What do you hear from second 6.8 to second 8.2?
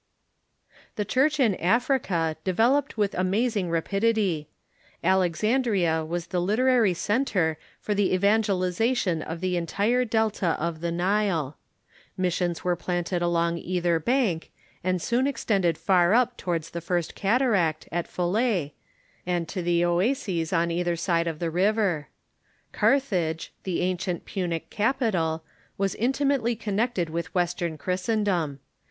centre for the